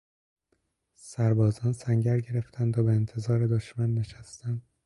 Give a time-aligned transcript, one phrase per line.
[0.95, 4.61] سربازان سنگر گرفتند و به انتظار دشمن نشستند.